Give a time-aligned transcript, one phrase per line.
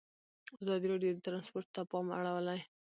[0.61, 2.59] ازادي راډیو د ترانسپورټ ته پام اړولی.